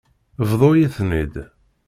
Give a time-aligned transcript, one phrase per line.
[0.49, 1.35] Bḍu-yi-ten-id.